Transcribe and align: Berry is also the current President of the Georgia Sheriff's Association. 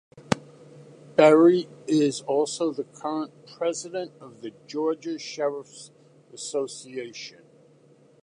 Berry 1.15 1.69
is 1.85 2.21
also 2.21 2.73
the 2.73 2.85
current 2.85 3.45
President 3.45 4.13
of 4.19 4.41
the 4.41 4.49
Georgia 4.65 5.19
Sheriff's 5.19 5.91
Association. 6.33 7.43